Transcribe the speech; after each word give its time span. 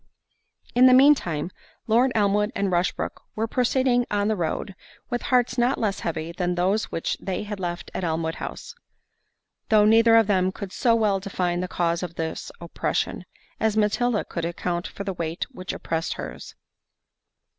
In 0.73 0.87
the 0.87 0.95
mean 0.95 1.13
time, 1.13 1.51
Lord 1.85 2.11
Elmwood 2.15 2.51
and 2.55 2.71
Rushbrook 2.71 3.21
were 3.35 3.45
proceeding 3.45 4.07
on 4.09 4.29
the 4.29 4.35
road, 4.35 4.73
with 5.11 5.21
hearts 5.21 5.59
not 5.59 5.77
less 5.77 5.99
heavy 5.99 6.31
than 6.31 6.55
those 6.55 6.85
which 6.85 7.17
they 7.21 7.43
had 7.43 7.59
left 7.59 7.91
at 7.93 8.03
Elmwood 8.03 8.33
House; 8.41 8.73
though 9.69 9.85
neither 9.85 10.15
of 10.15 10.25
them 10.25 10.51
could 10.51 10.71
so 10.73 10.95
well 10.95 11.19
define 11.19 11.59
the 11.59 11.67
cause 11.67 12.01
of 12.01 12.15
this 12.15 12.51
oppression, 12.59 13.25
as 13.59 13.77
Matilda 13.77 14.25
could 14.25 14.43
account 14.43 14.87
for 14.87 15.03
the 15.03 15.13
weight 15.13 15.45
which 15.51 15.71
oppressed 15.71 16.13
her's. 16.13 16.55